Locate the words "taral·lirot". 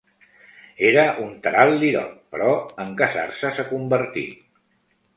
1.43-2.17